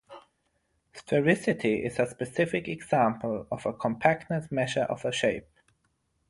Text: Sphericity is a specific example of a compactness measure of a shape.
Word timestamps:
Sphericity 0.95 1.85
is 1.85 1.99
a 1.99 2.09
specific 2.09 2.67
example 2.67 3.45
of 3.51 3.67
a 3.67 3.73
compactness 3.73 4.51
measure 4.51 4.85
of 4.89 5.05
a 5.05 5.11
shape. 5.11 5.47